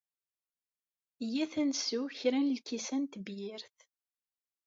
[1.23, 3.77] Iyyat ad nsew kra n lkisan n tebyirt.